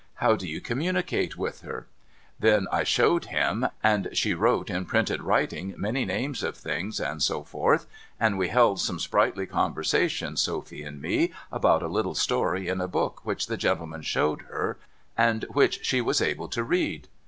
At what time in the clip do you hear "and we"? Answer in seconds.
8.19-8.47